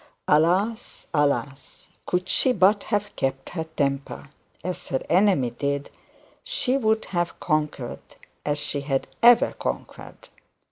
[0.27, 1.85] Alas, alas!
[2.07, 4.31] could she but have kept her temper
[4.63, 5.91] as her enemy did,
[6.43, 8.01] she would have conquered
[8.43, 10.29] as she had ever conquered.